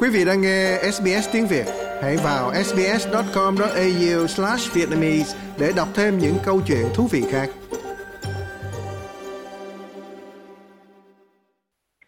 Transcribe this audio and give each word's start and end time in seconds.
Quý 0.00 0.08
vị 0.12 0.24
đang 0.24 0.40
nghe 0.40 0.78
SBS 0.92 1.32
tiếng 1.32 1.46
Việt, 1.46 1.64
hãy 2.02 2.16
vào 2.24 2.54
sbs.com.au/vietnamese 2.54 5.38
để 5.60 5.72
đọc 5.76 5.88
thêm 5.94 6.18
những 6.18 6.34
câu 6.44 6.60
chuyện 6.66 6.86
thú 6.94 7.06
vị 7.12 7.22
khác. 7.30 7.48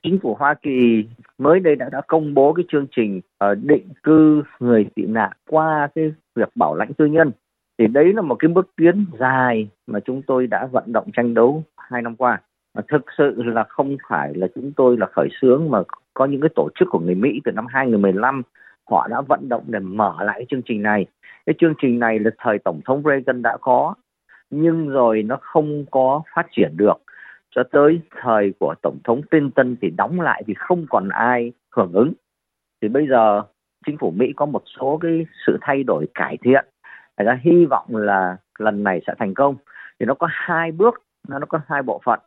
Chính 0.03 0.19
phủ 0.23 0.37
Hoa 0.39 0.55
Kỳ 0.63 1.05
mới 1.39 1.61
đây 1.61 1.77
đã 1.77 1.89
đã 1.93 2.01
công 2.07 2.35
bố 2.35 2.53
cái 2.53 2.65
chương 2.73 2.87
trình 2.97 3.21
ờ, 3.39 3.55
định 3.55 3.89
cư 4.03 4.43
người 4.61 4.87
tị 4.95 5.03
nạn 5.03 5.33
qua 5.49 5.89
cái 5.95 6.13
việc 6.37 6.49
bảo 6.55 6.75
lãnh 6.75 6.95
tư 6.95 7.07
nhân. 7.07 7.33
Thì 7.79 7.87
đấy 7.87 8.13
là 8.13 8.23
một 8.23 8.37
cái 8.39 8.49
bước 8.49 8.71
tiến 8.77 9.07
dài 9.21 9.69
mà 9.87 10.01
chúng 10.01 10.23
tôi 10.23 10.47
đã 10.47 10.67
vận 10.73 10.93
động 10.93 11.11
tranh 11.17 11.35
đấu 11.35 11.65
hai 11.77 12.03
năm 12.03 12.17
qua 12.17 12.41
mà 12.75 12.83
thực 12.89 13.03
sự 13.19 13.43
là 13.43 13.65
không 13.69 13.97
phải 14.09 14.35
là 14.35 14.47
chúng 14.55 14.73
tôi 14.77 14.97
là 14.97 15.07
khởi 15.13 15.29
xướng 15.41 15.71
mà 15.71 15.79
có 16.15 16.25
những 16.27 16.41
cái 16.41 16.51
tổ 16.55 16.69
chức 16.75 16.89
của 16.91 16.99
người 16.99 17.15
Mỹ 17.15 17.41
từ 17.45 17.53
năm 17.53 17.67
2015 17.69 18.43
họ 18.91 19.09
đã 19.11 19.21
vận 19.21 19.49
động 19.49 19.65
để 19.67 19.79
mở 19.79 20.15
lại 20.21 20.39
cái 20.39 20.47
chương 20.51 20.63
trình 20.63 20.83
này. 20.83 21.07
Cái 21.47 21.55
chương 21.59 21.75
trình 21.83 21.99
này 21.99 22.19
là 22.19 22.31
thời 22.39 22.59
tổng 22.59 22.81
thống 22.85 23.03
Reagan 23.05 23.43
đã 23.43 23.57
có 23.61 23.95
nhưng 24.51 24.89
rồi 24.89 25.23
nó 25.23 25.39
không 25.41 25.85
có 25.91 26.23
phát 26.35 26.47
triển 26.51 26.77
được 26.77 27.03
cho 27.51 27.63
tới 27.73 28.01
thời 28.21 28.53
của 28.59 28.75
tổng 28.83 28.99
thống 29.05 29.23
Clinton 29.31 29.77
thì 29.83 29.91
đóng 29.91 30.21
lại 30.21 30.43
thì 30.47 30.55
không 30.55 30.87
còn 30.91 31.09
ai 31.09 31.53
hưởng 31.71 31.93
ứng. 31.93 32.13
Thì 32.83 32.89
bây 32.89 33.07
giờ 33.09 33.43
chính 33.87 33.99
phủ 33.99 34.11
Mỹ 34.11 34.33
có 34.37 34.47
một 34.47 34.63
số 34.79 34.99
cái 35.03 35.27
sự 35.47 35.59
thay 35.61 35.83
đổi 35.83 36.07
cải 36.15 36.39
thiện. 36.45 36.65
Người 37.19 37.27
ta 37.27 37.39
hy 37.43 37.65
vọng 37.65 37.97
là 37.97 38.37
lần 38.59 38.85
này 38.85 39.01
sẽ 39.07 39.15
thành 39.19 39.35
công. 39.35 39.57
Thì 40.01 40.07
nó 40.07 40.15
có 40.15 40.29
hai 40.31 40.73
bước, 40.73 41.03
nó 41.29 41.39
có 41.49 41.61
hai 41.67 41.83
bộ 41.83 42.01
phận 42.05 42.21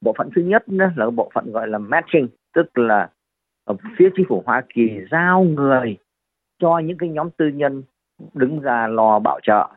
bộ 0.00 0.14
phận 0.18 0.30
thứ 0.36 0.42
nhất 0.42 0.64
là 0.96 1.10
bộ 1.10 1.30
phận 1.34 1.52
gọi 1.52 1.68
là 1.68 1.78
matching 1.78 2.28
tức 2.54 2.78
là, 2.78 3.10
ở 3.64 3.76
phía 3.98 4.10
chính 4.16 4.26
phủ 4.28 4.42
Hoa 4.46 4.62
Kỳ 4.74 4.90
giao 5.10 5.42
người 5.42 5.96
cho 6.58 6.78
những 6.78 6.98
cái 6.98 7.08
nhóm 7.08 7.30
tư 7.30 7.48
nhân 7.48 7.82
đứng 8.34 8.60
ra 8.60 8.86
lo 8.86 9.18
bảo 9.18 9.40
trợ. 9.42 9.68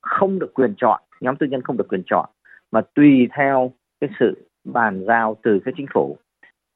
Không 0.00 0.38
được 0.38 0.54
quyền 0.54 0.74
chọn, 0.76 1.02
nhóm 1.20 1.36
tư 1.36 1.46
nhân 1.46 1.62
không 1.62 1.76
được 1.76 1.88
quyền 1.88 2.02
chọn. 2.06 2.28
Mà 2.72 2.80
tùy 2.94 3.28
theo 3.36 3.72
cái 4.00 4.10
sự 4.20 4.48
bàn 4.64 5.04
giao 5.06 5.36
từ 5.42 5.60
cái 5.64 5.74
chính 5.76 5.86
phủ. 5.94 6.16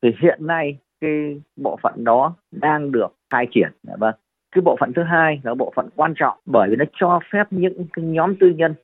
Thì 0.02 0.08
hiện 0.22 0.46
nay 0.46 0.78
cái 1.00 1.40
bộ 1.56 1.78
phận 1.82 2.04
đó 2.04 2.34
đang 2.50 2.92
được 2.92 3.14
khai 3.30 3.46
triển. 3.50 3.72
Và 3.82 3.96
vâng. 3.98 4.14
Cái 4.54 4.62
bộ 4.62 4.76
phận 4.80 4.92
thứ 4.92 5.02
hai 5.02 5.40
là 5.44 5.54
bộ 5.54 5.72
phận 5.76 5.88
quan 5.96 6.12
trọng, 6.16 6.38
bởi 6.46 6.70
vì 6.70 6.76
nó 6.76 6.84
cho 6.92 7.20
phép 7.32 7.44
những 7.50 7.86
cái 7.92 8.04
nhóm 8.04 8.36
tư 8.40 8.48
nhân 8.56 8.74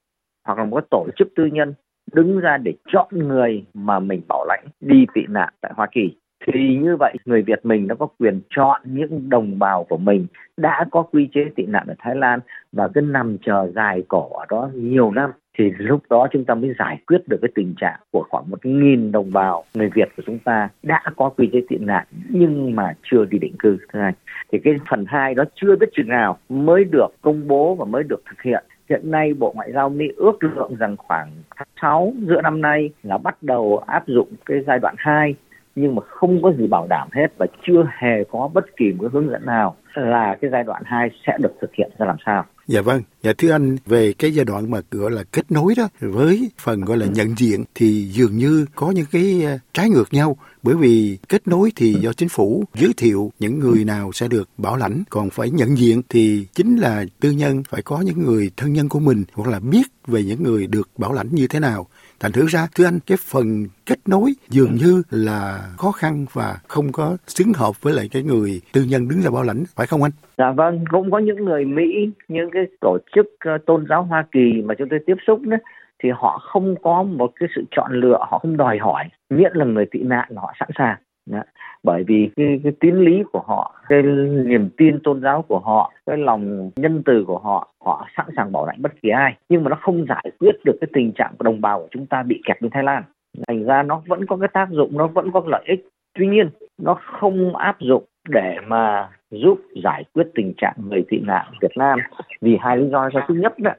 hoặc 0.45 0.59
là 0.59 0.65
một 0.65 0.77
cái 0.77 0.87
tổ 0.91 1.07
chức 1.17 1.29
tư 1.37 1.47
nhân 1.47 1.75
đứng 2.13 2.41
ra 2.41 2.57
để 2.57 2.75
chọn 2.93 3.09
người 3.11 3.65
mà 3.75 3.99
mình 3.99 4.23
bảo 4.29 4.45
lãnh 4.49 4.65
đi 4.81 5.07
tị 5.15 5.21
nạn 5.29 5.55
tại 5.61 5.73
Hoa 5.77 5.87
Kỳ 5.93 6.17
thì 6.47 6.77
như 6.77 6.97
vậy, 6.97 7.15
người 7.25 7.43
Việt 7.43 7.67
mình 7.67 7.87
nó 7.87 7.95
có 7.95 8.07
quyền 8.19 8.41
chọn 8.57 8.81
những 8.85 9.29
đồng 9.29 9.59
bào 9.59 9.85
của 9.85 9.97
mình 9.97 10.27
đã 10.57 10.87
có 10.91 11.03
quy 11.03 11.29
chế 11.35 11.41
tị 11.57 11.67
nạn 11.67 11.87
ở 11.89 11.95
Thái 11.99 12.17
Lan 12.17 12.41
và 12.73 12.89
cứ 12.89 13.01
nằm 13.01 13.37
chờ 13.39 13.71
dài 13.75 14.03
cổ 14.09 14.29
ở 14.33 14.45
đó 14.49 14.71
nhiều 14.75 15.11
năm, 15.11 15.31
thì 15.59 15.73
lúc 15.79 16.03
đó 16.11 16.27
chúng 16.33 16.45
ta 16.45 16.55
mới 16.55 16.75
giải 16.79 16.99
quyết 17.07 17.29
được 17.29 17.39
cái 17.43 17.51
tình 17.55 17.75
trạng 17.77 18.01
của 18.11 18.27
khoảng 18.29 18.51
một 18.51 18.67
nghìn 18.67 19.13
đồng 19.13 19.33
bào 19.33 19.65
người 19.75 19.91
Việt 19.95 20.09
của 20.17 20.23
chúng 20.27 20.39
ta 20.39 20.69
đã 20.83 21.03
có 21.17 21.29
quy 21.29 21.51
chế 21.53 21.61
tị 21.69 21.77
nạn 21.77 22.07
nhưng 22.29 22.77
mà 22.77 22.95
chưa 23.03 23.25
đi 23.25 23.39
định 23.39 23.55
cư. 23.59 23.79
Thứ 23.93 24.01
hai, 24.01 24.13
thì 24.53 24.59
cái 24.65 24.75
phần 24.91 25.05
hai 25.09 25.35
đó 25.35 25.45
chưa 25.55 25.77
biết 25.77 25.89
chừng 25.93 26.09
nào 26.09 26.39
mới 26.49 26.85
được 26.85 27.09
công 27.23 27.49
bố 27.49 27.75
và 27.75 27.85
mới 27.85 28.03
được 28.03 28.23
thực 28.31 28.43
hiện. 28.43 28.65
Hiện 28.89 29.11
nay 29.11 29.35
Bộ 29.35 29.53
Ngoại 29.57 29.73
giao 29.73 29.89
Mỹ 29.89 30.09
ước 30.17 30.45
lượng 30.45 30.77
rằng 30.79 30.97
khoảng 30.97 31.31
tháng 31.57 31.69
6 31.83 32.13
giữa 32.29 32.43
năm 32.43 32.61
nay 32.61 32.91
là 33.03 33.19
bắt 33.19 33.43
đầu 33.43 33.83
áp 33.87 34.07
dụng 34.07 34.29
cái 34.47 34.59
giai 34.67 34.79
đoạn 34.79 34.95
2 34.99 35.35
nhưng 35.77 35.95
mà 35.95 36.03
không 36.07 36.43
có 36.43 36.53
gì 36.53 36.67
bảo 36.67 36.87
đảm 36.91 37.09
hết 37.13 37.27
và 37.39 37.47
chưa 37.67 37.89
hề 37.99 38.25
có 38.31 38.51
bất 38.55 38.65
kỳ 38.77 38.93
một 38.93 39.13
hướng 39.13 39.31
dẫn 39.31 39.47
nào 39.47 39.77
là 39.95 40.37
cái 40.41 40.51
giai 40.51 40.63
đoạn 40.63 40.83
2 40.87 41.11
sẽ 41.27 41.39
được 41.41 41.53
thực 41.61 41.75
hiện 41.75 41.91
ra 41.99 42.07
làm 42.07 42.17
sao. 42.27 42.45
Dạ 42.67 42.81
vâng, 42.81 43.03
dạ 43.27 43.33
thưa 43.39 43.51
anh 43.51 43.77
về 43.87 44.13
cái 44.13 44.31
giai 44.35 44.45
đoạn 44.45 44.71
mà 44.71 44.81
gọi 44.91 45.11
là 45.11 45.25
kết 45.33 45.53
nối 45.53 45.75
đó 45.77 45.89
với 46.01 46.51
phần 46.59 46.81
gọi 46.81 46.97
là 46.99 47.07
nhận 47.07 47.35
diện 47.37 47.65
thì 47.75 48.03
dường 48.03 48.37
như 48.37 48.67
có 48.75 48.91
những 48.91 49.07
cái 49.13 49.43
ờ, 49.45 49.59
trái 49.73 49.91
ngược 49.91 50.15
nhau. 50.15 50.37
Bởi 50.63 50.77
vì 50.77 51.19
kết 51.29 51.49
nối 51.49 51.73
thì 51.77 51.93
do 51.93 52.13
chính 52.13 52.29
phủ 52.29 52.65
giới 52.75 52.93
thiệu 52.97 53.33
những 53.39 53.59
người 53.59 53.85
nào 53.85 54.13
sẽ 54.13 54.29
được 54.29 54.49
bảo 54.59 54.77
lãnh. 54.77 55.03
Còn 55.11 55.31
phải 55.31 55.51
nhận 55.51 55.79
diện 55.79 56.03
thì 56.09 56.47
chính 56.55 56.77
là 56.77 57.05
tư 57.21 57.31
nhân 57.31 57.63
phải 57.69 57.83
có 57.83 58.01
những 58.01 58.23
người 58.23 58.51
thân 58.57 58.73
nhân 58.73 58.89
của 58.89 59.01
mình 59.01 59.25
hoặc 59.33 59.51
là 59.51 59.61
biết 59.61 59.87
về 60.07 60.23
những 60.23 60.43
người 60.43 60.67
được 60.67 60.89
bảo 60.99 61.13
lãnh 61.13 61.29
như 61.31 61.47
thế 61.47 61.61
nào. 61.61 61.87
Thành 62.21 62.33
thử 62.33 62.47
ra 62.47 62.69
thưa 62.75 62.85
anh 62.85 62.99
cái 63.07 63.19
phần 63.21 63.67
kết 63.87 63.99
nối 64.07 64.33
dường 64.49 64.75
như 64.75 65.03
là 65.11 65.71
khó 65.79 65.93
khăn 65.93 66.27
và 66.33 66.59
không 66.69 66.93
có 66.93 67.17
xứng 67.27 67.53
hợp 67.53 67.83
với 67.83 67.95
lại 67.95 68.09
cái 68.13 68.23
người 68.23 68.61
tư 68.73 68.83
nhân 68.83 69.09
đứng 69.09 69.21
ra 69.21 69.31
bảo 69.31 69.43
lãnh. 69.43 69.65
Phải 69.77 69.87
không 69.87 70.03
anh? 70.03 70.13
Dạ 70.39 70.53
vâng 70.57 70.85
cũng 70.91 71.11
có 71.11 71.19
những 71.19 71.45
người 71.45 71.65
mỹ 71.65 72.11
những 72.29 72.51
cái 72.53 72.63
tổ 72.81 72.99
chức 73.17 73.27
ờ, 73.39 73.59
tôn 73.67 73.87
giáo 73.89 74.03
hoa 74.03 74.25
kỳ 74.33 74.63
mà 74.65 74.75
chúng 74.75 74.89
tôi 74.89 75.01
tiếp 75.07 75.17
xúc 75.27 75.41
đó 75.43 75.57
thì 76.03 76.11
họ 76.15 76.39
không 76.39 76.75
có 76.83 77.03
một 77.03 77.33
cái 77.41 77.49
sự 77.55 77.65
chọn 77.71 77.93
lựa 77.93 78.19
họ 78.21 78.39
không 78.39 78.57
đòi 78.57 78.79
hỏi 78.79 79.05
miễn 79.31 79.53
là 79.55 79.65
người 79.65 79.87
tị 79.91 79.99
nạn 79.99 80.29
họ 80.37 80.53
sẵn 80.61 80.69
sàng. 80.79 80.97
Đó. 81.31 81.43
bởi 81.83 82.05
vì 82.07 82.31
cái, 82.37 82.61
cái 82.63 82.73
tín 82.81 82.95
lý 82.95 83.23
của 83.33 83.43
họ 83.47 83.81
cái 83.89 84.03
niềm 84.03 84.71
tin 84.77 84.99
tôn 85.05 85.23
giáo 85.23 85.43
của 85.43 85.59
họ 85.59 85.93
cái 86.07 86.17
lòng 86.17 86.71
nhân 86.77 87.03
từ 87.07 87.25
của 87.27 87.39
họ 87.39 87.69
họ 87.85 88.09
sẵn 88.17 88.27
sàng 88.37 88.53
bảo 88.53 88.67
lãnh 88.67 88.83
bất 88.83 88.93
kỳ 89.03 89.09
ai. 89.09 89.37
Nhưng 89.49 89.65
mà 89.65 89.71
nó 89.71 89.77
không 89.81 90.07
giải 90.09 90.31
quyết 90.41 90.55
được 90.65 90.77
cái 90.81 90.89
tình 90.93 91.13
trạng 91.13 91.35
của 91.39 91.43
đồng 91.43 91.61
bào 91.61 91.81
của 91.81 91.89
chúng 91.91 92.07
ta 92.07 92.23
bị 92.23 92.41
kẹt 92.45 92.63
bên 92.63 92.71
Thái 92.71 92.83
Lan. 92.83 93.03
Thành 93.49 93.65
ra 93.65 93.83
nó 93.83 94.03
vẫn 94.07 94.27
có 94.27 94.37
cái 94.37 94.49
tác 94.53 94.69
dụng 94.71 94.99
nó 94.99 95.07
vẫn 95.07 95.31
có 95.33 95.43
lợi 95.47 95.65
ích. 95.67 95.89
Tuy 96.19 96.27
nhiên 96.27 96.51
nó 96.83 96.95
không 96.95 97.57
áp 97.57 97.77
dụng 97.81 98.05
để 98.29 98.57
mà 98.67 99.09
giúp 99.31 99.61
giải 99.85 100.05
quyết 100.15 100.27
tình 100.35 100.53
trạng 100.57 100.75
người 100.89 101.05
tị 101.09 101.19
nạn 101.19 101.47
Việt 101.63 101.77
Nam. 101.77 101.99
Vì 102.41 102.57
hai 102.61 102.77
lý 102.77 102.89
do 102.89 103.09
thứ 103.29 103.35
nhất 103.35 103.59
đó, 103.59 103.71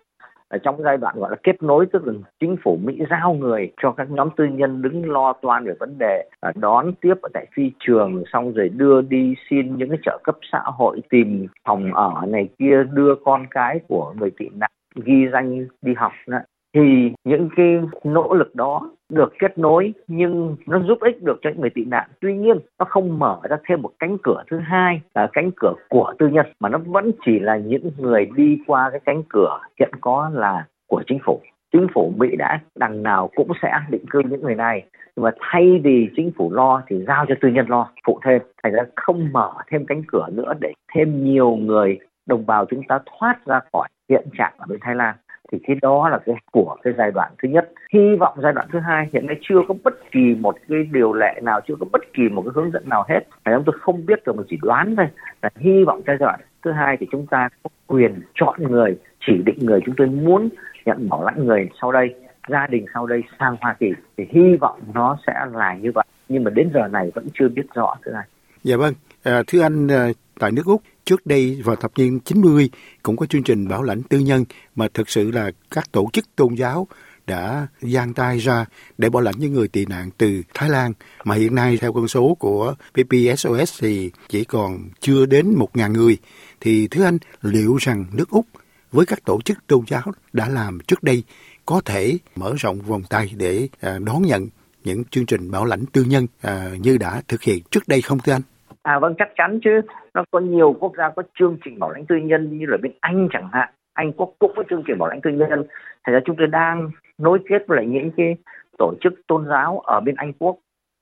ở 0.49 0.57
trong 0.57 0.81
giai 0.83 0.97
đoạn 0.97 1.15
gọi 1.19 1.29
là 1.31 1.37
kết 1.43 1.63
nối 1.63 1.85
tức 1.85 2.07
là 2.07 2.13
chính 2.39 2.55
phủ 2.63 2.79
Mỹ 2.83 2.99
giao 3.09 3.33
người 3.33 3.71
cho 3.81 3.91
các 3.91 4.11
nhóm 4.11 4.29
tư 4.37 4.45
nhân 4.45 4.81
đứng 4.81 5.11
lo 5.11 5.33
toan 5.33 5.65
về 5.65 5.73
vấn 5.79 5.97
đề 5.97 6.29
à, 6.41 6.51
đón 6.55 6.93
tiếp 7.01 7.13
ở 7.21 7.29
tại 7.33 7.47
phi 7.55 7.71
trường 7.79 8.23
xong 8.33 8.53
rồi 8.53 8.69
đưa 8.69 9.01
đi 9.01 9.35
xin 9.49 9.77
những 9.77 9.89
cái 9.89 9.99
trợ 10.03 10.17
cấp 10.23 10.37
xã 10.51 10.61
hội 10.65 11.01
tìm 11.09 11.47
phòng 11.65 11.93
ở 11.93 12.25
này 12.27 12.49
kia 12.59 12.83
đưa 12.91 13.15
con 13.15 13.45
cái 13.51 13.79
của 13.87 14.13
người 14.19 14.31
tị 14.37 14.45
nạn 14.53 14.71
ghi 14.95 15.27
danh 15.33 15.67
đi 15.81 15.93
học 15.97 16.11
đó. 16.27 16.37
Thì 16.73 17.11
những 17.23 17.49
cái 17.55 17.79
nỗ 18.03 18.33
lực 18.33 18.55
đó 18.55 18.91
được 19.09 19.34
kết 19.40 19.57
nối, 19.57 19.94
nhưng 20.07 20.56
nó 20.68 20.79
giúp 20.79 21.00
ích 21.01 21.23
được 21.23 21.40
cho 21.41 21.50
những 21.50 21.62
người 21.62 21.69
tị 21.69 21.85
nạn. 21.85 22.09
Tuy 22.22 22.38
nhiên, 22.38 22.57
nó 22.79 22.85
không 22.90 23.19
mở 23.19 23.40
ra 23.50 23.57
thêm 23.68 23.81
một 23.81 23.91
cánh 24.00 24.18
cửa 24.23 24.44
thứ 24.51 24.59
hai 24.59 25.01
là 25.16 25.28
cánh 25.34 25.51
cửa 25.56 25.73
của 25.90 26.13
tư 26.19 26.28
nhân, 26.28 26.45
mà 26.59 26.69
nó 26.69 26.78
vẫn 26.78 27.12
chỉ 27.25 27.40
là 27.40 27.57
những 27.57 27.91
người 27.97 28.28
đi 28.35 28.59
qua 28.68 28.90
cái 28.90 29.00
cánh 29.06 29.23
cửa 29.29 29.59
hiện 29.79 29.91
có 30.01 30.31
là 30.34 30.66
của 30.88 31.03
chính 31.07 31.19
phủ. 31.25 31.41
Chính 31.72 31.88
phủ 31.94 32.13
mỹ 32.18 32.35
đã, 32.35 32.59
đằng 32.75 33.03
nào 33.03 33.29
cũng 33.35 33.51
sẽ 33.62 33.72
định 33.90 34.06
cư 34.09 34.19
những 34.19 34.41
người 34.41 34.56
này. 34.56 34.85
Nhưng 35.16 35.24
mà 35.24 35.31
thay 35.39 35.81
vì 35.84 36.09
chính 36.16 36.31
phủ 36.38 36.53
lo 36.53 36.81
thì 36.88 37.03
giao 37.07 37.25
cho 37.25 37.35
tư 37.41 37.50
nhân 37.50 37.66
lo, 37.69 37.89
phụ 38.07 38.19
thêm. 38.25 38.41
Thành 38.63 38.74
ra 38.74 38.84
không 38.95 39.29
mở 39.31 39.53
thêm 39.72 39.85
cánh 39.85 40.03
cửa 40.07 40.28
nữa 40.31 40.53
để 40.59 40.74
thêm 40.95 41.24
nhiều 41.24 41.56
người 41.56 42.00
đồng 42.25 42.45
bào 42.45 42.66
chúng 42.66 42.84
ta 42.88 43.00
thoát 43.06 43.45
ra 43.45 43.59
khỏi 43.74 43.88
hiện 44.09 44.25
trạng 44.38 44.53
ở 44.57 44.66
bên 44.69 44.79
thái 44.81 44.95
lan 44.95 45.16
thì 45.51 45.57
cái 45.67 45.75
đó 45.81 46.09
là 46.09 46.19
cái 46.25 46.35
của 46.51 46.75
cái 46.83 46.93
giai 46.97 47.11
đoạn 47.11 47.31
thứ 47.43 47.49
nhất. 47.49 47.71
Hy 47.93 48.15
vọng 48.19 48.37
giai 48.43 48.53
đoạn 48.53 48.67
thứ 48.71 48.79
hai 48.79 49.09
hiện 49.13 49.25
nay 49.27 49.35
chưa 49.41 49.59
có 49.67 49.75
bất 49.83 50.11
kỳ 50.11 50.35
một 50.39 50.55
cái 50.69 50.79
điều 50.91 51.13
lệ 51.13 51.39
nào 51.43 51.59
chưa 51.67 51.75
có 51.79 51.85
bất 51.91 52.01
kỳ 52.13 52.23
một 52.29 52.41
cái 52.41 52.51
hướng 52.55 52.71
dẫn 52.71 52.89
nào 52.89 53.05
hết. 53.09 53.19
Và 53.45 53.51
chúng 53.55 53.63
tôi 53.65 53.75
không 53.79 54.05
biết 54.05 54.23
được 54.25 54.35
mà 54.35 54.43
chỉ 54.49 54.57
đoán 54.61 54.95
thôi. 54.95 55.07
Là 55.41 55.49
hy 55.55 55.83
vọng 55.83 56.01
giai 56.07 56.17
đoạn 56.17 56.39
thứ 56.63 56.71
hai 56.71 56.97
thì 56.99 57.07
chúng 57.11 57.25
ta 57.27 57.49
có 57.63 57.69
quyền 57.87 58.21
chọn 58.35 58.59
người 58.59 58.97
chỉ 59.27 59.33
định 59.45 59.57
người 59.59 59.79
chúng 59.85 59.95
tôi 59.97 60.07
muốn 60.07 60.49
nhận 60.85 61.09
bảo 61.09 61.23
lãnh 61.23 61.45
người 61.45 61.69
sau 61.81 61.91
đây 61.91 62.15
gia 62.49 62.67
đình 62.67 62.85
sau 62.93 63.05
đây 63.07 63.23
sang 63.39 63.55
Hoa 63.61 63.75
Kỳ. 63.79 63.91
Thì 64.17 64.23
hy 64.29 64.55
vọng 64.61 64.79
nó 64.93 65.17
sẽ 65.27 65.33
là 65.51 65.75
như 65.75 65.91
vậy. 65.95 66.05
Nhưng 66.29 66.43
mà 66.43 66.51
đến 66.51 66.69
giờ 66.73 66.88
này 66.88 67.11
vẫn 67.15 67.27
chưa 67.33 67.50
biết 67.50 67.65
rõ 67.73 67.95
thế 68.05 68.11
này. 68.11 68.25
Dạ 68.63 68.77
vâng, 68.77 68.93
à, 69.23 69.43
thưa 69.47 69.61
anh 69.61 69.88
à, 69.88 70.07
tại 70.39 70.51
nước 70.51 70.65
Úc 70.65 70.81
Trước 71.07 71.25
đây 71.25 71.62
vào 71.63 71.75
thập 71.75 71.92
niên 71.98 72.19
90 72.19 72.69
cũng 73.04 73.18
có 73.18 73.25
chương 73.25 73.44
trình 73.44 73.68
bảo 73.68 73.83
lãnh 73.83 74.04
tư 74.04 74.19
nhân 74.19 74.45
mà 74.75 74.88
thực 74.94 75.09
sự 75.09 75.31
là 75.31 75.51
các 75.71 75.92
tổ 75.92 76.09
chức 76.13 76.25
tôn 76.36 76.54
giáo 76.54 76.88
đã 77.27 77.68
giang 77.81 78.13
tay 78.13 78.38
ra 78.38 78.65
để 78.98 79.09
bảo 79.09 79.21
lãnh 79.21 79.36
những 79.38 79.54
người 79.54 79.68
tị 79.68 79.86
nạn 79.86 80.09
từ 80.18 80.42
Thái 80.54 80.69
Lan 80.69 80.94
mà 81.24 81.36
hiện 81.36 81.56
nay 81.56 81.77
theo 81.81 81.94
con 81.94 82.07
số 82.07 82.36
của 82.39 82.75
PPSOS 82.94 83.81
thì 83.81 84.12
chỉ 84.30 84.44
còn 84.44 84.80
chưa 85.00 85.25
đến 85.25 85.56
1.000 85.56 85.92
người. 85.92 86.18
Thì 86.62 86.88
thưa 86.88 87.04
anh, 87.04 87.18
liệu 87.42 87.77
rằng 87.81 88.06
nước 88.13 88.30
Úc 88.30 88.45
với 88.92 89.06
các 89.06 89.19
tổ 89.25 89.42
chức 89.42 89.57
tôn 89.68 89.83
giáo 89.88 90.03
đã 90.33 90.50
làm 90.50 90.80
trước 90.88 91.03
đây 91.03 91.24
có 91.65 91.81
thể 91.86 92.18
mở 92.36 92.53
rộng 92.57 92.80
vòng 92.81 93.03
tay 93.10 93.31
để 93.38 93.68
à, 93.81 94.00
đón 94.00 94.21
nhận 94.21 94.48
những 94.83 95.03
chương 95.03 95.25
trình 95.25 95.51
bảo 95.51 95.65
lãnh 95.65 95.86
tư 95.86 96.03
nhân 96.03 96.27
à, 96.42 96.69
như 96.80 96.98
đã 96.98 97.21
thực 97.27 97.42
hiện 97.42 97.63
trước 97.71 97.88
đây 97.88 98.01
không 98.01 98.19
thưa 98.19 98.33
anh? 98.33 98.42
À 98.88 99.00
vâng 99.01 99.13
chắc 99.18 99.27
chắn 99.38 99.60
chứ 99.63 99.69
nó 100.17 100.23
có 100.31 100.39
nhiều 100.39 100.75
quốc 100.79 100.93
gia 100.97 101.09
có 101.09 101.23
chương 101.39 101.57
trình 101.65 101.79
bảo 101.79 101.91
lãnh 101.91 102.05
tư 102.05 102.15
nhân 102.15 102.57
như 102.57 102.65
là 102.65 102.77
bên 102.81 102.91
Anh 102.99 103.27
chẳng 103.31 103.49
hạn. 103.51 103.69
Anh 103.93 104.11
Quốc 104.11 104.33
cũng 104.39 104.51
có 104.55 104.63
chương 104.69 104.83
trình 104.87 104.97
bảo 104.97 105.09
lãnh 105.09 105.21
tư 105.21 105.31
nhân. 105.31 105.63
Thành 106.03 106.13
ra 106.13 106.19
chúng 106.25 106.35
tôi 106.35 106.47
đang 106.47 106.89
nối 107.17 107.39
kết 107.49 107.67
với 107.67 107.75
lại 107.75 107.85
những 107.85 108.11
cái 108.17 108.35
tổ 108.77 108.93
chức 109.01 109.13
tôn 109.27 109.45
giáo 109.47 109.79
ở 109.79 109.99
bên 109.99 110.15
Anh 110.15 110.33
Quốc. 110.39 110.57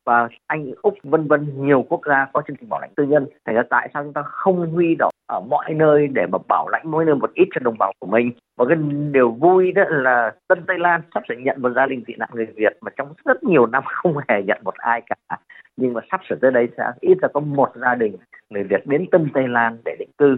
Và 0.06 0.30
Anh, 0.48 0.74
Úc 0.82 0.94
vân 1.04 1.28
vân 1.28 1.66
nhiều 1.66 1.86
quốc 1.90 2.02
gia 2.06 2.28
có 2.34 2.42
chương 2.48 2.58
trình 2.60 2.70
bảo 2.70 2.82
lãnh 2.82 2.94
tư 2.96 3.04
nhân. 3.04 3.28
Thành 3.46 3.56
ra 3.56 3.62
tại 3.70 3.90
sao 3.94 4.04
chúng 4.04 4.14
ta 4.14 4.22
không 4.22 4.72
huy 4.72 4.96
động 5.00 5.14
ở 5.28 5.40
mọi 5.50 5.74
nơi 5.74 6.08
để 6.08 6.26
mà 6.32 6.38
bảo 6.50 6.68
lãnh 6.70 6.92
mỗi 6.92 7.06
nơi 7.06 7.16
một 7.16 7.34
ít 7.34 7.48
cho 7.56 7.60
đồng 7.64 7.78
bào 7.80 7.94
của 8.00 8.08
mình? 8.08 8.32
Và 8.58 8.66
cái 8.66 8.78
điều 9.12 9.32
vui 9.32 9.72
đó 9.72 9.84
là 9.90 10.32
Tân 10.48 10.64
Tây 10.68 10.80
Lan 10.80 11.02
sắp 11.14 11.24
sẽ 11.30 11.36
nhận 11.36 11.62
một 11.62 11.70
gia 11.76 11.86
đình 11.86 12.04
tị 12.06 12.14
nạn 12.18 12.30
người 12.34 12.48
Việt 12.56 12.78
mà 12.82 12.92
trong 12.96 13.14
rất 13.26 13.44
nhiều 13.44 13.66
năm 13.66 13.84
không 13.86 14.16
hề 14.28 14.44
nhận 14.44 14.62
một 14.64 14.76
ai 14.78 15.02
cả. 15.02 15.38
Nhưng 15.78 15.94
mà 15.94 16.02
sắp 16.12 16.22
sửa 16.30 16.36
tới 16.36 16.52
đây 16.52 16.68
sẽ 16.78 16.84
ít 17.00 17.18
là 17.22 17.28
có 17.34 17.40
một 17.40 17.70
gia 17.76 17.96
đình 17.96 18.16
người 18.50 18.64
Việt 18.64 18.88
đến 18.88 19.06
Tân 19.12 19.30
Tây 19.34 19.48
Lan 19.48 19.78
để 19.86 19.96
định 20.00 20.10
cư 20.18 20.38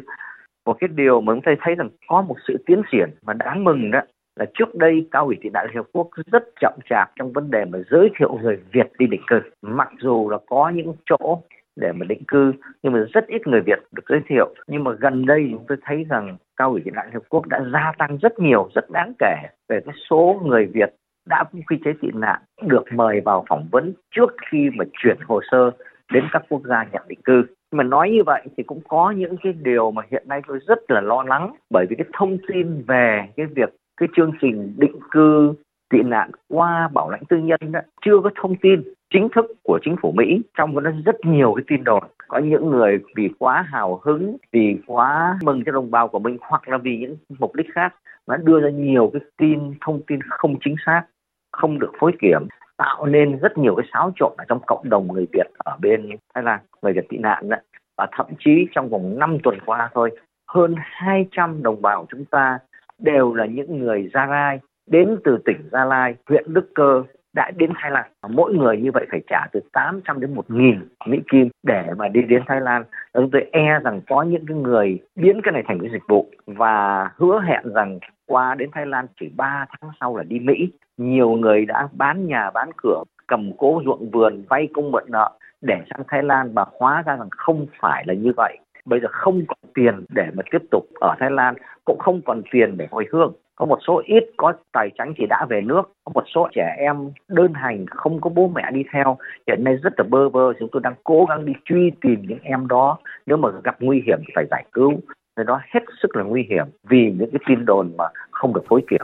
một 0.66 0.78
cái 0.80 0.88
điều 0.96 1.22
mà 1.22 1.34
chúng 1.34 1.42
ta 1.42 1.52
thấy 1.62 1.76
rằng 1.76 1.90
có 2.08 2.22
một 2.22 2.36
sự 2.48 2.58
tiến 2.66 2.82
triển 2.92 3.10
mà 3.26 3.34
đáng 3.34 3.64
mừng 3.64 3.92
đó 3.92 4.02
là 4.40 4.46
trước 4.54 4.76
đây 4.76 5.08
cao 5.12 5.26
ủy 5.26 5.38
tị 5.42 5.50
nạn 5.50 5.66
Liên 5.68 5.76
Hợp 5.76 5.88
Quốc 5.94 6.08
rất 6.32 6.44
chậm 6.62 6.74
chạp 6.90 7.12
trong 7.16 7.32
vấn 7.34 7.52
đề 7.52 7.66
mà 7.66 7.80
giới 7.92 8.10
thiệu 8.20 8.40
người 8.42 8.58
Việt 8.72 8.92
đi 9.00 9.08
định 9.08 9.22
cư. 9.28 9.40
Mặc 9.62 9.90
dù 10.00 10.30
là 10.30 10.38
có 10.50 10.70
những 10.70 10.94
chỗ 11.06 11.42
để 11.76 11.92
mà 11.92 12.06
định 12.10 12.24
cư 12.28 12.54
nhưng 12.84 12.94
mà 12.94 13.00
rất 13.14 13.28
ít 13.28 13.48
người 13.48 13.62
Việt 13.62 13.80
được 13.92 14.04
giới 14.10 14.20
thiệu. 14.28 14.56
Nhưng 14.68 14.84
mà 14.84 14.92
gần 15.00 15.26
đây 15.26 15.48
chúng 15.52 15.66
tôi 15.68 15.78
thấy 15.82 16.06
rằng 16.10 16.38
cao 16.58 16.72
ủy 16.72 16.82
tị 16.86 16.92
nạn 16.92 17.06
Liên 17.06 17.14
Hợp 17.14 17.24
Quốc 17.30 17.48
đã 17.48 17.62
gia 17.74 17.94
tăng 17.98 18.18
rất 18.18 18.40
nhiều, 18.40 18.70
rất 18.76 18.90
đáng 18.92 19.14
kể 19.20 19.36
về 19.70 19.80
cái 19.86 19.96
số 20.10 20.42
người 20.46 20.66
Việt 20.66 20.94
đã 21.30 21.44
quy 21.68 21.78
chế 21.86 21.94
tị 22.02 22.08
nạn 22.14 22.42
được 22.62 22.84
mời 22.92 23.22
vào 23.26 23.46
phỏng 23.50 23.68
vấn 23.72 23.94
trước 24.16 24.36
khi 24.52 24.70
mà 24.76 24.86
chuyển 25.04 25.18
hồ 25.28 25.42
sơ 25.52 25.72
đến 26.14 26.24
các 26.32 26.44
quốc 26.50 26.62
gia 26.66 26.84
nhận 26.84 27.02
định 27.08 27.22
cư 27.24 27.44
mà 27.78 27.84
nói 27.84 28.10
như 28.12 28.24
vậy 28.26 28.42
thì 28.58 28.64
cũng 28.64 28.82
có 28.88 29.12
những 29.12 29.36
cái 29.44 29.54
điều 29.54 29.92
mà 29.92 30.02
hiện 30.12 30.24
nay 30.28 30.42
tôi 30.48 30.60
rất 30.68 30.80
là 30.92 31.02
lo 31.02 31.24
lắng. 31.24 31.56
Bởi 31.70 31.86
vì 31.90 31.96
cái 31.96 32.08
thông 32.14 32.38
tin 32.48 32.84
về 32.88 33.28
cái 33.38 33.46
việc 33.46 33.76
cái 33.98 34.10
chương 34.16 34.32
trình 34.42 34.74
định 34.78 35.00
cư 35.12 35.54
tị 35.90 36.02
nạn 36.04 36.32
qua 36.50 36.90
bảo 36.94 37.10
lãnh 37.10 37.24
tư 37.30 37.38
nhân 37.38 37.60
đó, 37.72 37.80
chưa 38.06 38.20
có 38.24 38.30
thông 38.36 38.56
tin 38.56 38.82
chính 39.14 39.28
thức 39.36 39.46
của 39.64 39.80
chính 39.84 39.96
phủ 40.02 40.12
Mỹ 40.12 40.42
trong 40.58 40.84
đó 40.84 40.92
rất 41.06 41.16
nhiều 41.24 41.54
cái 41.56 41.64
tin 41.68 41.84
đồn. 41.84 42.04
Có 42.28 42.38
những 42.38 42.70
người 42.70 43.00
vì 43.16 43.30
quá 43.40 43.62
hào 43.62 44.02
hứng 44.04 44.38
vì 44.52 44.78
quá 44.88 45.40
mừng 45.44 45.64
cho 45.66 45.72
đồng 45.72 45.92
bào 45.92 46.08
của 46.08 46.20
mình 46.20 46.38
hoặc 46.42 46.70
là 46.70 46.78
vì 46.78 46.98
những 46.98 47.18
mục 47.40 47.56
đích 47.56 47.68
khác 47.74 47.96
đã 48.28 48.38
đưa 48.44 48.60
ra 48.60 48.70
nhiều 48.70 49.10
cái 49.14 49.22
tin 49.38 49.74
thông 49.82 50.02
tin 50.08 50.20
không 50.30 50.56
chính 50.66 50.76
xác 50.86 51.04
không 51.52 51.80
được 51.80 51.92
phối 52.00 52.12
kiểm 52.22 52.48
tạo 52.78 53.06
nên 53.06 53.40
rất 53.40 53.58
nhiều 53.58 53.76
cái 53.76 53.86
xáo 53.94 54.12
trộn 54.16 54.34
ở 54.38 54.46
trong 54.48 54.60
cộng 54.66 54.90
đồng 54.90 55.14
người 55.14 55.26
Việt 55.34 55.48
ở 55.58 55.78
bên 55.82 56.10
Thái 56.36 56.44
Lan 56.44 56.60
người 56.82 56.94
Việt 56.94 57.10
tị 57.10 57.18
nạn 57.18 57.50
đó. 57.50 57.58
và 57.98 58.08
thậm 58.12 58.26
chí 58.40 58.68
trong 58.76 58.90
vòng 58.90 59.20
5 59.20 59.38
tuần 59.44 59.58
qua 59.66 59.90
thôi 59.94 60.12
hơn 60.48 60.76
200 60.78 61.64
đồng 61.64 61.82
bào 61.82 62.06
chúng 62.12 62.26
ta 62.26 62.60
đều 63.00 63.34
là 63.34 63.46
những 63.46 63.80
người 63.80 64.10
Gia 64.14 64.26
Lai 64.26 64.60
đến 64.88 65.18
từ 65.24 65.38
tỉnh 65.46 65.70
Gia 65.72 65.86
Lai, 65.86 66.16
huyện 66.30 66.54
Đức 66.54 66.70
Cơ 66.76 67.04
đã 67.34 67.52
đến 67.58 67.72
Thái 67.76 67.92
Lan. 67.92 68.12
Mỗi 68.30 68.54
người 68.54 68.78
như 68.78 68.92
vậy 68.92 69.06
phải 69.12 69.22
trả 69.28 69.48
từ 69.52 69.60
800 69.74 70.20
đến 70.20 70.36
1.000 70.36 70.80
Mỹ 71.06 71.20
Kim 71.32 71.50
để 71.64 71.84
mà 71.98 72.08
đi 72.08 72.22
đến 72.22 72.44
Thái 72.48 72.62
Lan. 72.62 72.84
Chúng 73.14 73.32
tôi 73.32 73.46
e 73.52 73.80
rằng 73.84 74.02
có 74.10 74.24
những 74.24 74.46
cái 74.46 74.58
người 74.58 75.00
biến 75.16 75.42
cái 75.44 75.52
này 75.52 75.64
thành 75.68 75.80
cái 75.80 75.90
dịch 75.92 76.04
vụ 76.08 76.28
và 76.46 77.10
hứa 77.16 77.42
hẹn 77.48 77.74
rằng 77.74 78.00
qua 78.28 78.56
đến 78.56 78.70
Thái 78.74 78.86
Lan 78.86 79.08
chỉ 79.20 79.30
3 79.36 79.66
tháng 79.70 79.92
sau 80.00 80.18
là 80.18 80.24
đi 80.24 80.40
Mỹ. 80.40 80.72
Nhiều 80.98 81.30
người 81.30 81.66
đã 81.66 81.88
bán 81.92 82.28
nhà 82.28 82.52
bán 82.52 82.70
cửa, 82.78 83.04
cầm 83.28 83.52
cố 83.58 83.82
ruộng 83.86 84.10
vườn, 84.10 84.44
vay 84.50 84.68
công 84.74 84.92
mượn 84.92 85.04
nợ 85.08 85.32
để 85.62 85.76
sang 85.90 86.04
Thái 86.08 86.24
Lan 86.24 86.54
và 86.54 86.66
hóa 86.80 87.04
ra 87.06 87.16
rằng 87.16 87.30
không 87.32 87.66
phải 87.80 88.04
là 88.08 88.14
như 88.14 88.32
vậy. 88.38 88.58
Bây 88.86 89.00
giờ 89.00 89.08
không 89.12 89.42
còn 89.48 89.58
tiền 89.74 90.06
để 90.10 90.28
mà 90.34 90.44
tiếp 90.52 90.62
tục 90.72 90.84
ở 91.02 91.16
Thái 91.20 91.32
Lan 91.32 91.56
cũng 91.86 92.00
không 92.00 92.22
còn 92.26 92.42
tiền 92.52 92.78
để 92.78 92.88
hồi 92.92 93.06
hương. 93.12 93.34
Có 93.56 93.66
một 93.66 93.80
số 93.88 94.02
ít 94.06 94.24
có 94.38 94.54
tài 94.72 94.90
chính 94.98 95.14
thì 95.18 95.26
đã 95.26 95.46
về 95.50 95.62
nước 95.62 95.82
có 96.04 96.12
một 96.14 96.24
số 96.36 96.48
trẻ 96.56 96.76
em 96.78 97.12
đơn 97.28 97.54
hành 97.54 97.86
không 97.88 98.22
có 98.22 98.30
bố 98.30 98.48
mẹ 98.48 98.72
đi 98.72 98.84
theo. 98.94 99.18
Hiện 99.48 99.64
nay 99.64 99.76
rất 99.76 99.94
là 99.98 100.04
bơ 100.10 100.30
vơ 100.30 100.54
chúng 100.60 100.70
tôi 100.72 100.82
đang 100.82 100.94
cố 101.04 101.26
gắng 101.30 101.46
đi 101.46 101.54
truy 101.66 101.92
tìm 102.02 102.22
những 102.28 102.40
em 102.44 102.68
đó. 102.68 102.98
Nếu 103.26 103.38
mà 103.38 103.50
gặp 103.64 103.76
nguy 103.80 104.04
hiểm 104.06 104.18
thì 104.28 104.32
phải 104.36 104.46
giải 104.52 104.66
cứu 104.72 104.94
cái 105.38 105.46
đó 105.46 105.62
hết 105.74 105.80
sức 106.02 106.16
là 106.16 106.24
nguy 106.24 106.46
hiểm 106.50 106.66
vì 106.90 107.12
những 107.20 107.32
cái 107.32 107.40
tin 107.48 107.66
đồn 107.66 107.92
mà 107.98 108.06
không 108.32 108.54
được 108.54 108.64
phối 108.70 108.82
kiểm 108.90 109.02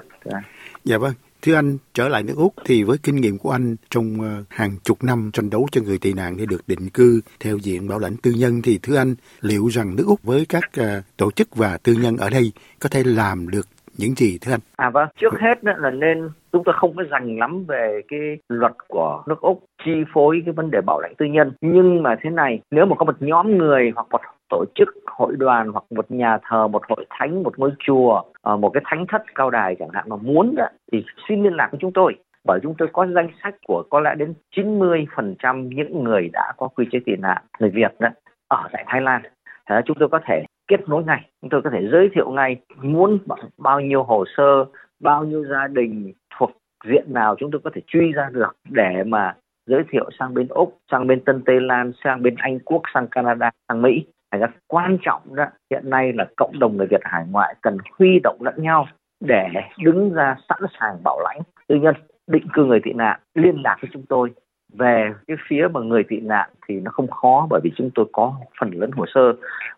dạ 0.84 0.98
vâng. 0.98 1.14
Thưa 1.42 1.56
anh, 1.56 1.78
trở 1.94 2.08
lại 2.08 2.24
nước 2.24 2.34
Úc 2.38 2.54
thì 2.66 2.84
với 2.84 2.98
kinh 3.04 3.16
nghiệm 3.16 3.38
của 3.38 3.52
anh 3.52 3.76
trong 3.90 4.22
ờ, 4.22 4.44
hàng 4.50 4.72
chục 4.84 5.04
năm 5.04 5.30
tranh 5.34 5.50
đấu 5.50 5.68
cho 5.72 5.82
người 5.82 5.98
tị 5.98 6.14
nạn 6.14 6.36
để 6.38 6.46
được 6.50 6.62
định 6.68 6.90
cư 6.94 7.22
theo 7.40 7.58
diện 7.58 7.88
bảo 7.88 8.00
lãnh 8.00 8.18
tư 8.24 8.32
nhân 8.38 8.62
thì 8.64 8.80
thưa 8.84 8.98
anh, 8.98 9.16
liệu 9.42 9.68
rằng 9.68 9.96
nước 9.96 10.04
Úc 10.08 10.24
với 10.24 10.46
các 10.50 10.64
ờ, 10.78 11.02
tổ 11.18 11.32
chức 11.32 11.56
và 11.56 11.78
tư 11.84 11.94
nhân 12.02 12.18
ở 12.18 12.30
đây 12.30 12.52
có 12.80 12.90
thể 12.92 13.04
làm 13.06 13.50
được 13.50 13.66
những 13.98 14.16
gì 14.16 14.38
thưa 14.42 14.54
anh? 14.54 14.60
À 14.76 14.90
vâng, 14.90 15.08
trước 15.22 15.34
hết 15.40 15.64
là 15.64 15.92
nên 15.92 16.30
chúng 16.52 16.64
ta 16.64 16.72
không 16.76 16.96
có 16.96 17.04
dành 17.12 17.38
lắm 17.40 17.66
về 17.68 18.02
cái 18.08 18.20
luật 18.50 18.74
của 18.88 19.24
nước 19.28 19.42
Úc 19.42 19.64
chi 19.86 19.92
phối 20.14 20.42
cái 20.46 20.54
vấn 20.54 20.72
đề 20.72 20.82
bảo 20.86 21.00
lãnh 21.02 21.16
tư 21.18 21.26
nhân. 21.26 21.52
Nhưng 21.62 22.04
mà 22.04 22.16
thế 22.24 22.30
này 22.30 22.60
nếu 22.72 22.86
mà 22.86 22.96
có 22.96 23.06
một 23.06 23.16
nhóm 23.20 23.58
người 23.58 23.92
hoặc 23.96 24.08
một 24.12 24.22
tổ 24.54 24.66
chức 24.76 24.90
hội 25.06 25.36
đoàn 25.38 25.70
hoặc 25.72 25.84
một 25.90 26.12
nhà 26.12 26.38
thờ 26.50 26.68
một 26.68 26.82
hội 26.90 27.06
thánh 27.10 27.44
một 27.44 27.60
ngôi 27.60 27.72
chùa 27.80 28.22
ờ, 28.42 28.58
một 28.58 28.70
cái 28.70 28.84
thánh 28.86 29.06
thất 29.08 29.22
cao 29.36 29.50
đài 29.50 29.76
chẳng 29.80 29.90
hạn 29.94 30.06
mà 30.08 30.16
muốn 30.16 30.56
đó, 30.56 30.66
thì 30.92 31.06
xin 31.28 31.44
liên 31.44 31.54
lạc 31.54 31.68
với 31.72 31.80
chúng 31.82 31.94
tôi 31.94 32.16
bởi 32.48 32.60
chúng 32.64 32.76
tôi 32.78 32.88
có 32.94 33.08
danh 33.08 33.30
sách 33.44 33.56
của 33.68 33.84
có 33.90 34.00
lẽ 34.00 34.16
đến 34.18 34.34
90% 34.56 35.70
những 35.76 36.04
người 36.04 36.30
đã 36.34 36.54
có 36.58 36.68
quy 36.68 36.86
chế 36.92 37.00
tị 37.06 37.16
nạn 37.16 37.42
người 37.60 37.70
Việt 37.70 38.00
đó 38.00 38.10
ở 38.48 38.68
tại 38.72 38.84
Thái 38.88 39.02
Lan. 39.02 39.22
Thế 39.70 39.76
chúng 39.86 39.98
tôi 40.00 40.10
có 40.10 40.20
thể 40.28 40.46
kết 40.68 40.90
nối 40.90 41.04
ngay, 41.04 41.30
chúng 41.42 41.50
tôi 41.50 41.62
có 41.62 41.70
thể 41.70 41.88
giới 41.92 42.10
thiệu 42.16 42.32
ngay 42.32 42.56
muốn 42.82 43.20
bao 43.58 43.80
nhiêu 43.80 44.04
hồ 44.04 44.26
sơ, 44.38 44.66
bao 45.00 45.24
nhiêu 45.24 45.46
gia 45.46 45.68
đình 45.68 46.14
thuộc 46.40 46.52
diện 46.86 47.04
nào 47.08 47.36
chúng 47.40 47.52
tôi 47.52 47.62
có 47.64 47.70
thể 47.74 47.82
truy 47.88 48.12
ra 48.12 48.30
được 48.34 48.56
để 48.70 49.04
mà 49.06 49.36
giới 49.68 49.84
thiệu 49.92 50.10
sang 50.20 50.34
bên 50.34 50.48
Úc, 50.48 50.78
sang 50.92 51.08
bên 51.08 51.20
Tân 51.26 51.44
Tây 51.46 51.62
Lan, 51.62 51.92
sang 52.04 52.24
bên 52.24 52.36
Anh 52.38 52.60
Quốc, 52.60 52.82
sang 52.94 53.08
Canada, 53.08 53.52
sang 53.68 53.82
Mỹ. 53.82 54.06
Thành 54.34 54.42
ra 54.42 54.48
quan 54.68 54.98
trọng 55.02 55.36
đó, 55.36 55.46
hiện 55.72 55.90
nay 55.90 56.14
là 56.14 56.26
cộng 56.38 56.60
đồng 56.60 56.78
người 56.78 56.88
Việt 56.88 57.02
hải 57.04 57.26
ngoại 57.32 57.56
cần 57.62 57.78
huy 57.98 58.20
động 58.24 58.38
lẫn 58.40 58.56
nhau 58.58 58.88
để 59.20 59.48
đứng 59.84 60.14
ra 60.14 60.36
sẵn 60.50 60.60
sàng 60.80 61.04
bảo 61.04 61.20
lãnh. 61.24 61.42
Tư 61.68 61.76
nhân 61.76 61.96
định 62.28 62.48
cư 62.54 62.66
người 62.66 62.80
tị 62.84 62.94
nạn 62.94 63.20
liên 63.36 63.62
lạc 63.64 63.78
với 63.82 63.90
chúng 63.94 64.06
tôi, 64.10 64.34
về 64.78 65.14
cái 65.28 65.38
phía 65.48 65.68
mà 65.74 65.80
người 65.80 66.04
tị 66.04 66.20
nạn 66.20 66.50
thì 66.68 66.80
nó 66.80 66.92
không 66.92 67.08
khó 67.08 67.48
bởi 67.50 67.62
vì 67.64 67.72
chúng 67.78 67.90
tôi 67.96 68.06
có 68.12 68.36
phần 68.60 68.72
lớn 68.72 68.92
hồ 68.92 69.06
sơ. 69.14 69.34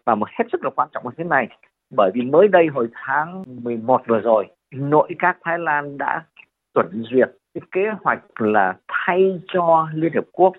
Và 0.06 0.16
một 0.16 0.28
hết 0.30 0.46
sức 0.52 0.64
là 0.64 0.70
quan 0.76 0.90
trọng 0.94 1.06
là 1.06 1.12
thế 1.18 1.24
này, 1.24 1.48
bởi 1.96 2.12
vì 2.14 2.22
mới 2.22 2.48
đây 2.48 2.68
hồi 2.68 2.88
tháng 2.94 3.44
11 3.64 4.02
vừa 4.08 4.20
rồi, 4.20 4.48
nội 4.76 5.16
các 5.20 5.38
Thái 5.44 5.60
Lan 5.60 5.98
đã 5.98 6.24
chuẩn 6.74 7.04
duyệt 7.12 7.30
cái 7.54 7.62
kế 7.72 7.82
hoạch 8.02 8.42
là 8.42 8.74
thay 8.88 9.40
cho 9.48 9.88
Liên 9.94 10.14
Hợp 10.14 10.26
Quốc 10.32 10.54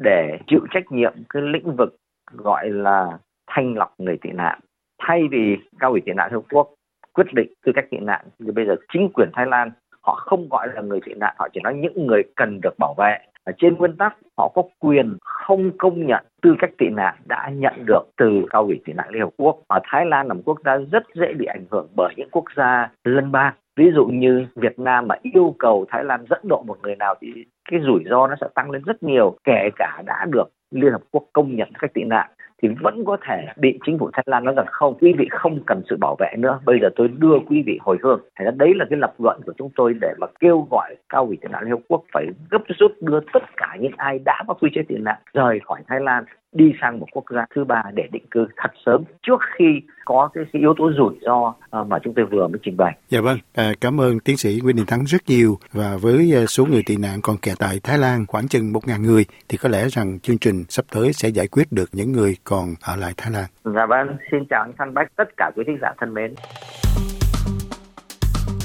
để 0.00 0.38
chịu 0.46 0.60
trách 0.70 0.92
nhiệm 0.92 1.12
cái 1.28 1.42
lĩnh 1.42 1.76
vực 1.76 1.96
gọi 2.36 2.70
là 2.70 3.18
thanh 3.46 3.74
lọc 3.74 3.94
người 3.98 4.18
tị 4.22 4.30
nạn 4.30 4.58
thay 4.98 5.22
vì 5.30 5.56
cao 5.78 5.90
ủy 5.90 6.00
tị 6.00 6.12
nạn 6.12 6.28
Liên 6.30 6.34
Hợp 6.34 6.46
Quốc 6.50 6.74
quyết 7.12 7.26
định 7.32 7.52
tư 7.66 7.72
cách 7.74 7.86
tị 7.90 7.98
nạn 7.98 8.24
thì 8.38 8.50
bây 8.50 8.66
giờ 8.66 8.76
chính 8.92 9.08
quyền 9.14 9.28
Thái 9.32 9.46
Lan 9.46 9.70
họ 10.00 10.14
không 10.14 10.48
gọi 10.50 10.68
là 10.74 10.80
người 10.80 11.00
tị 11.04 11.14
nạn 11.14 11.34
họ 11.38 11.48
chỉ 11.52 11.60
nói 11.64 11.74
những 11.74 12.06
người 12.06 12.22
cần 12.36 12.60
được 12.60 12.74
bảo 12.78 12.94
vệ 12.98 13.18
ở 13.44 13.52
trên 13.58 13.76
nguyên 13.76 13.96
tắc 13.96 14.16
họ 14.38 14.52
có 14.54 14.62
quyền 14.78 15.16
không 15.20 15.70
công 15.78 16.06
nhận 16.06 16.24
tư 16.42 16.54
cách 16.58 16.70
tị 16.78 16.88
nạn 16.88 17.14
đã 17.24 17.50
nhận 17.54 17.74
được 17.86 18.02
từ 18.16 18.46
cao 18.50 18.62
ủy 18.62 18.80
tị 18.84 18.92
nạn 18.92 19.08
Liên 19.10 19.22
Hợp 19.22 19.30
Quốc. 19.36 19.62
Ở 19.68 19.80
Thái 19.84 20.06
Lan 20.06 20.26
là 20.26 20.34
một 20.34 20.42
quốc 20.44 20.58
gia 20.64 20.76
rất 20.76 21.02
dễ 21.14 21.32
bị 21.38 21.46
ảnh 21.46 21.64
hưởng 21.70 21.88
bởi 21.96 22.14
những 22.16 22.28
quốc 22.30 22.44
gia 22.56 22.90
lân 23.04 23.32
bang. 23.32 23.54
Ví 23.76 23.90
dụ 23.94 24.06
như 24.06 24.46
Việt 24.56 24.78
Nam 24.78 25.08
mà 25.08 25.14
yêu 25.22 25.54
cầu 25.58 25.86
Thái 25.88 26.04
Lan 26.04 26.24
dẫn 26.30 26.40
độ 26.48 26.62
một 26.66 26.78
người 26.82 26.96
nào 26.96 27.14
thì 27.20 27.44
cái 27.70 27.80
rủi 27.86 28.04
ro 28.10 28.26
nó 28.26 28.34
sẽ 28.40 28.46
tăng 28.54 28.70
lên 28.70 28.82
rất 28.86 29.02
nhiều, 29.02 29.36
kể 29.44 29.68
cả 29.76 30.02
đã 30.06 30.26
được 30.30 30.48
Liên 30.72 30.92
Hợp 30.92 31.02
Quốc 31.10 31.24
công 31.32 31.56
nhận 31.56 31.68
cách 31.78 31.90
tị 31.94 32.04
nạn 32.04 32.30
thì 32.62 32.68
vẫn 32.80 33.04
có 33.04 33.16
thể 33.26 33.46
bị 33.56 33.78
chính 33.86 33.98
phủ 33.98 34.10
Thái 34.12 34.24
Lan 34.26 34.44
nói 34.44 34.54
rằng 34.56 34.66
không, 34.70 34.94
quý 35.00 35.14
vị 35.18 35.28
không 35.30 35.60
cần 35.66 35.82
sự 35.90 35.96
bảo 36.00 36.16
vệ 36.18 36.36
nữa. 36.38 36.60
Bây 36.64 36.78
giờ 36.82 36.88
tôi 36.96 37.08
đưa 37.08 37.38
quý 37.46 37.62
vị 37.66 37.78
hồi 37.80 37.96
hương. 38.02 38.20
Thế 38.38 38.44
đấy 38.56 38.72
là 38.76 38.84
cái 38.90 38.98
lập 38.98 39.14
luận 39.18 39.40
của 39.46 39.52
chúng 39.58 39.70
tôi 39.76 39.94
để 40.00 40.14
mà 40.18 40.26
kêu 40.40 40.66
gọi 40.70 40.96
cao 41.08 41.26
ủy 41.26 41.36
tị 41.36 41.48
nạn 41.50 41.62
Liên 41.62 41.70
Hợp 41.70 41.80
Quốc 41.88 42.02
phải 42.12 42.26
gấp 42.50 42.62
rút 42.78 42.92
đưa 43.00 43.20
tất 43.32 43.42
cả 43.56 43.76
những 43.80 43.92
ai 43.96 44.18
đã 44.24 44.42
có 44.46 44.54
quy 44.54 44.70
chế 44.74 44.82
tị 44.88 44.94
nạn 44.98 45.18
rời 45.34 45.60
khỏi 45.64 45.80
Thái 45.88 46.00
Lan 46.00 46.24
đi 46.52 46.72
sang 46.80 47.00
một 47.00 47.06
quốc 47.12 47.24
gia 47.34 47.46
thứ 47.54 47.64
ba 47.64 47.82
để 47.94 48.08
định 48.12 48.26
cư 48.30 48.46
thật 48.56 48.70
sớm 48.86 49.04
trước 49.22 49.40
khi 49.58 49.64
có 50.04 50.28
cái, 50.34 50.44
cái 50.52 50.60
yếu 50.60 50.74
tố 50.78 50.90
rủi 50.98 51.14
ro 51.26 51.54
ờ, 51.70 51.84
mà 51.84 51.98
chúng 52.04 52.14
tôi 52.14 52.26
vừa 52.26 52.48
mới 52.48 52.58
trình 52.62 52.76
bày. 52.76 52.96
Dạ 53.08 53.20
vâng, 53.20 53.38
à, 53.54 53.72
cảm 53.80 54.00
ơn 54.00 54.20
tiến 54.20 54.36
sĩ 54.36 54.60
Nguyễn 54.62 54.76
Đình 54.76 54.86
Thắng 54.86 55.04
rất 55.04 55.22
nhiều 55.28 55.58
và 55.72 55.96
với 56.00 56.32
ờ, 56.34 56.46
số 56.46 56.66
người 56.66 56.82
tị 56.86 56.96
nạn 56.96 57.20
còn 57.22 57.36
kẹt 57.42 57.58
tại 57.58 57.80
Thái 57.82 57.98
Lan 57.98 58.26
khoảng 58.26 58.48
chừng 58.48 58.72
một 58.72 58.88
ngàn 58.88 59.02
người 59.02 59.24
thì 59.48 59.56
có 59.56 59.68
lẽ 59.68 59.88
rằng 59.88 60.18
chương 60.20 60.38
trình 60.38 60.64
sắp 60.68 60.84
tới 60.92 61.12
sẽ 61.12 61.28
giải 61.28 61.48
quyết 61.48 61.72
được 61.72 61.90
những 61.92 62.12
người 62.12 62.36
còn 62.52 62.74
ở 62.80 62.96
lại 62.96 63.14
Thái 63.16 63.32
Lan. 63.32 63.44
Dạ 63.64 63.86
vâng, 63.86 64.16
xin 64.30 64.40
chào 64.50 64.62
anh 64.62 64.72
Thanh 64.78 64.94
Bách, 64.94 65.08
tất 65.16 65.24
cả 65.36 65.50
quý 65.56 65.64
thính 65.66 65.78
giả 65.82 65.88
thân 66.00 66.14
mến. 66.14 66.34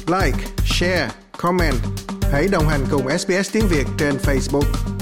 Like, 0.08 0.38
share, 0.66 1.08
comment. 1.38 1.76
Hãy 2.32 2.48
đồng 2.52 2.64
hành 2.70 2.82
cùng 2.92 3.10
SBS 3.18 3.54
tiếng 3.54 3.66
Việt 3.70 3.86
trên 3.98 4.14
Facebook. 4.16 4.97